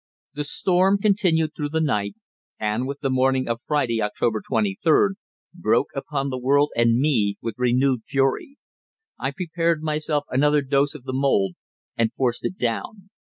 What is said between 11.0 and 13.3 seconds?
the mould, and forced it down.